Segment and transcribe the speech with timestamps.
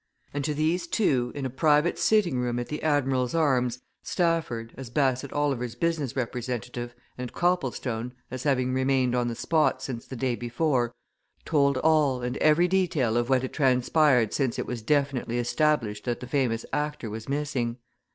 [0.33, 4.89] And to these two, in a private sitting room at the "Admiral's Arms," Stafford, as
[4.89, 10.35] Bassett Oliver's business representative, and Copplestone, as having remained on the spot since the day
[10.35, 10.91] before,
[11.45, 16.19] told all and every detail of what had transpired since it was definitely established that
[16.19, 17.77] the famous actor was missing.